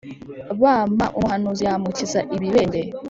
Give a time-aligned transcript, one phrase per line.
[0.61, 2.79] Bm umuhanuzi yamukiza ibibembe